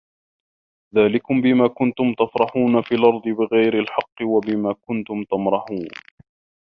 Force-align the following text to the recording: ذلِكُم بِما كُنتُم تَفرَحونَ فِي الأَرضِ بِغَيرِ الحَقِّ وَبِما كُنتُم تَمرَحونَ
ذلِكُم 0.95 1.41
بِما 1.41 1.67
كُنتُم 1.67 2.13
تَفرَحونَ 2.13 2.81
فِي 2.81 2.95
الأَرضِ 2.95 3.21
بِغَيرِ 3.21 3.79
الحَقِّ 3.79 4.21
وَبِما 4.21 4.73
كُنتُم 4.81 5.23
تَمرَحونَ 5.23 5.87